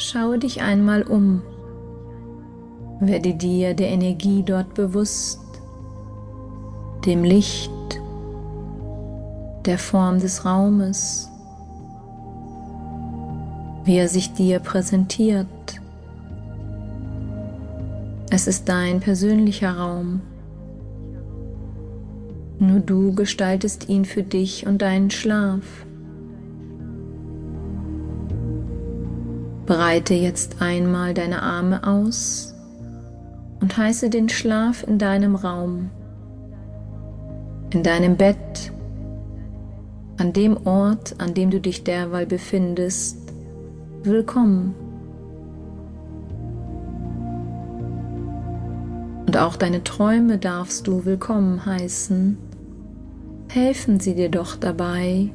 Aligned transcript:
Schaue 0.00 0.38
dich 0.38 0.62
einmal 0.62 1.02
um. 1.02 1.42
Werde 3.00 3.34
dir 3.34 3.74
der 3.74 3.88
Energie 3.88 4.44
dort 4.44 4.74
bewusst, 4.74 5.40
dem 7.04 7.24
Licht, 7.24 7.72
der 9.66 9.76
Form 9.76 10.20
des 10.20 10.44
Raumes, 10.44 11.28
wie 13.84 13.96
er 13.96 14.06
sich 14.06 14.32
dir 14.34 14.60
präsentiert. 14.60 15.48
Es 18.30 18.46
ist 18.46 18.68
dein 18.68 19.00
persönlicher 19.00 19.78
Raum. 19.78 20.20
Nur 22.60 22.78
du 22.78 23.16
gestaltest 23.16 23.88
ihn 23.88 24.04
für 24.04 24.22
dich 24.22 24.64
und 24.64 24.80
deinen 24.80 25.10
Schlaf. 25.10 25.87
Breite 29.68 30.14
jetzt 30.14 30.62
einmal 30.62 31.12
deine 31.12 31.42
Arme 31.42 31.86
aus 31.86 32.54
und 33.60 33.76
heiße 33.76 34.08
den 34.08 34.30
Schlaf 34.30 34.82
in 34.82 34.98
deinem 34.98 35.34
Raum, 35.34 35.90
in 37.74 37.82
deinem 37.82 38.16
Bett, 38.16 38.72
an 40.16 40.32
dem 40.32 40.56
Ort, 40.66 41.16
an 41.18 41.34
dem 41.34 41.50
du 41.50 41.60
dich 41.60 41.84
derweil 41.84 42.24
befindest, 42.24 43.18
willkommen. 44.04 44.74
Und 49.26 49.36
auch 49.36 49.56
deine 49.56 49.84
Träume 49.84 50.38
darfst 50.38 50.86
du 50.86 51.04
willkommen 51.04 51.66
heißen. 51.66 52.38
Helfen 53.50 54.00
sie 54.00 54.14
dir 54.14 54.30
doch 54.30 54.56
dabei, 54.56 55.28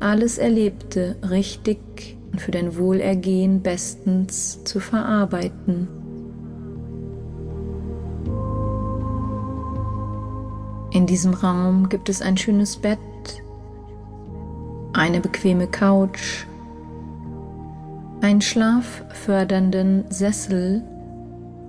alles 0.00 0.36
Erlebte 0.36 1.16
richtig 1.30 2.18
und 2.34 2.40
für 2.40 2.50
dein 2.50 2.76
Wohlergehen 2.76 3.62
bestens 3.62 4.64
zu 4.64 4.80
verarbeiten. 4.80 5.86
In 10.90 11.06
diesem 11.06 11.32
Raum 11.32 11.88
gibt 11.88 12.08
es 12.08 12.20
ein 12.20 12.36
schönes 12.36 12.76
Bett, 12.76 12.98
eine 14.94 15.20
bequeme 15.20 15.68
Couch, 15.68 16.44
einen 18.20 18.40
schlaffördernden 18.40 20.06
Sessel, 20.10 20.82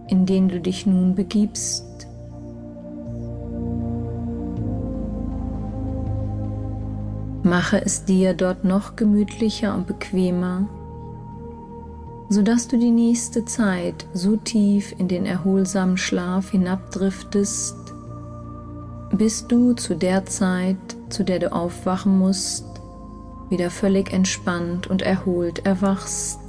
in 0.08 0.26
den 0.26 0.50
du 0.50 0.60
dich 0.60 0.88
nun 0.88 1.14
begibst. 1.14 1.85
Mache 7.46 7.80
es 7.86 8.06
dir 8.06 8.34
dort 8.34 8.64
noch 8.64 8.96
gemütlicher 8.96 9.76
und 9.76 9.86
bequemer, 9.86 10.68
sodass 12.28 12.68
du 12.68 12.80
die 12.80 12.90
nächste 12.90 13.46
Zeit 13.46 14.08
so 14.16 14.36
tief 14.36 14.96
in 14.98 15.08
den 15.08 15.28
erholsamen 15.28 15.96
Schlaf 15.96 16.50
hinabdriftest, 16.50 17.78
bis 19.12 19.46
du 19.46 19.74
zu 19.74 19.94
der 19.94 20.26
Zeit, 20.26 20.78
zu 21.10 21.24
der 21.24 21.38
du 21.38 21.54
aufwachen 21.54 22.18
musst, 22.18 22.66
wieder 23.50 23.70
völlig 23.70 24.12
entspannt 24.12 24.88
und 24.88 25.04
erholt 25.04 25.68
erwachst. 25.68 26.40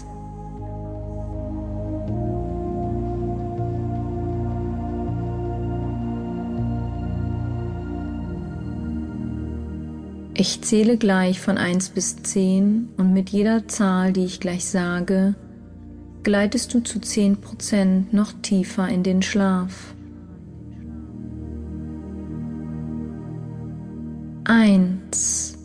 Ich 10.38 10.60
zähle 10.60 10.98
gleich 10.98 11.40
von 11.40 11.56
1 11.56 11.88
bis 11.90 12.16
10 12.16 12.90
und 12.98 13.14
mit 13.14 13.30
jeder 13.30 13.68
Zahl, 13.68 14.12
die 14.12 14.26
ich 14.26 14.38
gleich 14.38 14.66
sage, 14.66 15.34
gleitest 16.24 16.74
du 16.74 16.80
zu 16.80 16.98
10% 16.98 18.14
noch 18.14 18.34
tiefer 18.42 18.86
in 18.86 19.02
den 19.02 19.22
Schlaf. 19.22 19.94
Eins. 24.44 25.56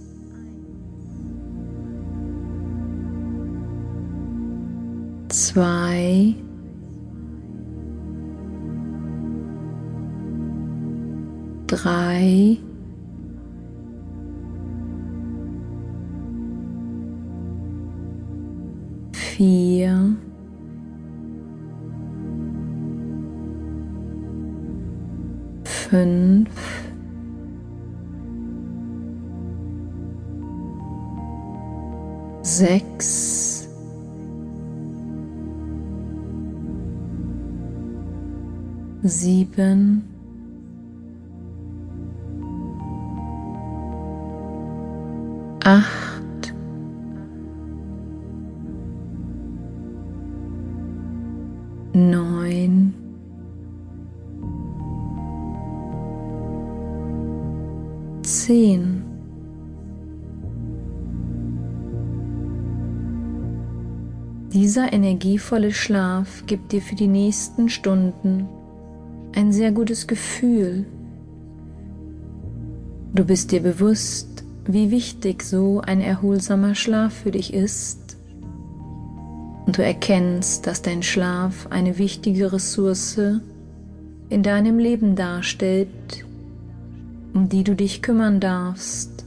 Zwei. 5.28 6.34
Drei. 11.68 12.58
Vier, 19.38 20.16
fünf, 25.64 26.50
sechs, 32.42 33.70
sieben, 39.04 40.04
acht, 45.64 46.11
neun, 52.10 52.94
zehn, 58.24 59.04
Dieser 64.54 64.92
energievolle 64.92 65.72
Schlaf 65.72 66.44
gibt 66.46 66.74
dir 66.74 66.82
für 66.82 66.96
die 66.96 67.08
nächsten 67.08 67.70
Stunden 67.70 68.50
ein 69.34 69.54
sehr 69.54 69.72
gutes 69.72 70.08
Gefühl. 70.08 70.86
Du 73.16 73.24
bist 73.24 73.54
dir 73.54 73.62
bewusst, 73.62 74.44
wie 74.66 74.92
wichtig 74.92 75.44
so 75.44 75.80
ein 75.80 76.02
erholsamer 76.02 76.76
Schlaf 76.76 77.14
für 77.14 77.32
dich 77.32 77.54
ist 77.54 78.11
und 79.66 79.78
du 79.78 79.84
erkennst, 79.84 80.68
dass 80.68 80.82
dein 80.82 81.04
Schlaf 81.04 81.68
eine 81.70 81.98
wichtige 81.98 82.52
Ressource 82.52 83.20
in 84.30 84.44
deinem 84.44 84.80
Leben 84.80 85.16
darstellt, 85.16 86.26
um 87.34 87.50
die 87.50 87.64
du 87.64 87.76
dich 87.76 88.02
kümmern 88.02 88.40
darfst. 88.40 89.26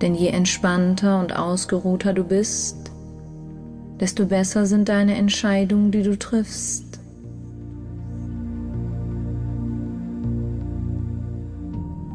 Denn 0.00 0.14
je 0.14 0.28
entspannter 0.28 1.20
und 1.20 1.36
ausgeruhter 1.36 2.12
du 2.12 2.24
bist, 2.24 2.90
desto 4.00 4.26
besser 4.26 4.66
sind 4.66 4.88
deine 4.88 5.14
Entscheidungen, 5.14 5.92
die 5.92 6.02
du 6.02 6.18
triffst. 6.18 6.98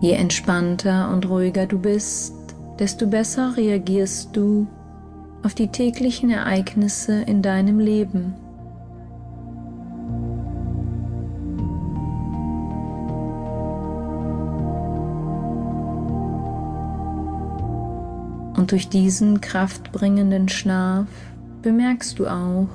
Je 0.01 0.11
entspannter 0.11 1.09
und 1.11 1.27
ruhiger 1.27 1.65
du 1.65 1.79
bist, 1.79 2.33
desto 2.77 3.07
besser 3.07 3.55
reagierst 3.57 4.35
du 4.35 4.67
auf 5.43 5.53
die 5.53 5.69
täglichen 5.69 6.29
Ereignisse 6.29 7.21
in 7.21 7.41
deinem 7.41 7.79
Leben. 7.79 8.33
Und 18.55 18.71
durch 18.71 18.89
diesen 18.89 19.39
kraftbringenden 19.39 20.49
Schlaf 20.49 21.07
bemerkst 21.61 22.17
du 22.19 22.27
auch, 22.27 22.67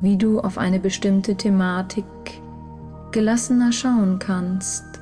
wie 0.00 0.16
du 0.16 0.40
auf 0.40 0.56
eine 0.56 0.80
bestimmte 0.80 1.34
Thematik 1.34 2.04
gelassener 3.12 3.72
schauen 3.72 4.18
kannst. 4.18 4.99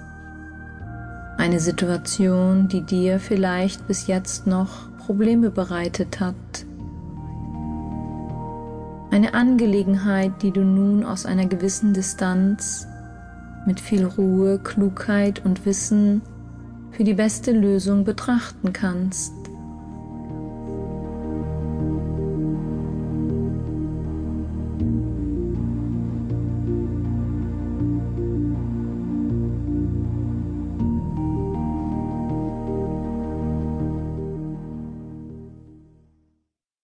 Eine 1.38 1.60
Situation, 1.60 2.66
die 2.66 2.80
dir 2.80 3.20
vielleicht 3.20 3.86
bis 3.86 4.08
jetzt 4.08 4.48
noch 4.48 4.88
Probleme 4.98 5.50
bereitet 5.50 6.18
hat. 6.18 6.34
Eine 9.12 9.34
Angelegenheit, 9.34 10.42
die 10.42 10.50
du 10.50 10.62
nun 10.62 11.04
aus 11.04 11.26
einer 11.26 11.46
gewissen 11.46 11.94
Distanz 11.94 12.88
mit 13.66 13.78
viel 13.78 14.04
Ruhe, 14.04 14.58
Klugheit 14.58 15.44
und 15.44 15.64
Wissen 15.64 16.22
für 16.90 17.04
die 17.04 17.14
beste 17.14 17.52
Lösung 17.52 18.02
betrachten 18.02 18.72
kannst. 18.72 19.32